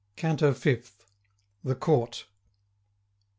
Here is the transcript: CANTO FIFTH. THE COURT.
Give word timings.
CANTO 0.15 0.55
FIFTH. 0.55 1.05
THE 1.63 1.75
COURT. 1.75 2.25